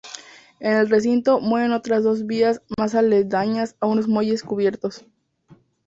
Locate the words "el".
0.73-0.89